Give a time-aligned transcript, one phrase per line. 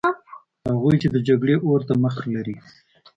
[0.69, 2.55] هغوی چې د جګړې اور ته مخه لري.